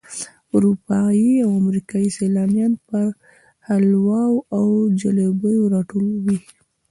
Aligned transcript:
اروپایي 0.55 1.31
او 1.45 1.49
امریکایي 1.61 2.09
سیلانیان 2.17 2.73
پر 2.87 3.07
حلواو 3.67 4.33
او 4.57 4.63
جلبیو 4.99 5.71
راټول 5.73 6.05
وي. 6.23 6.37